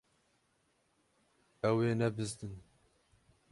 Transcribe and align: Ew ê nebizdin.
Ew 1.69 1.77
ê 1.87 1.91
nebizdin. 1.99 2.55